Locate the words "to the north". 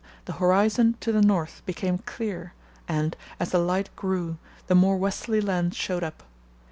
0.99-1.61